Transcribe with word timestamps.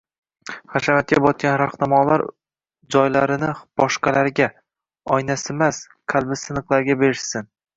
Hashamatga 0.75 1.19
botgan 1.25 1.57
“rahnamo”lar 1.61 2.23
joylarini 2.95 3.51
boshqalarga– 3.83 4.49
oynasimas, 5.19 5.83
qalbi 6.17 6.43
siniqlarga 6.47 6.99
berishsin! 7.05 7.51